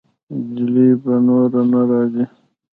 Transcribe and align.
جلۍ 0.55 0.89
به 1.03 1.13
نوره 1.27 1.61
نه 1.71 1.81
راځي. 1.89 2.25